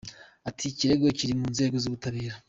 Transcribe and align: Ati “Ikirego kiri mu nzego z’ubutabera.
Ati 0.49 0.63
“Ikirego 0.67 1.05
kiri 1.17 1.33
mu 1.39 1.45
nzego 1.53 1.75
z’ubutabera. 1.83 2.35